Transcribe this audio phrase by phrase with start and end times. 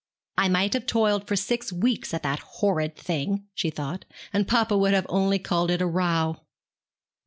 [0.39, 4.75] 'I might have toiled for six weeks at the horrid thing,' she thought, 'and papa
[4.75, 6.37] would have only called it a row.'